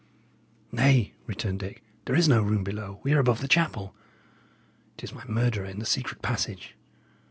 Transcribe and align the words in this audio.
"Nay," 0.71 1.13
returned 1.27 1.59
Dick, 1.59 1.83
"there 2.05 2.15
is 2.15 2.27
no 2.27 2.41
room 2.41 2.63
below; 2.63 2.99
we 3.03 3.13
are 3.13 3.19
above 3.19 3.39
the 3.39 3.47
chapel. 3.47 3.93
It 4.97 5.03
is 5.03 5.13
my 5.13 5.23
murderer 5.27 5.65
in 5.65 5.77
the 5.77 5.85
secret 5.85 6.23
passage. 6.23 6.75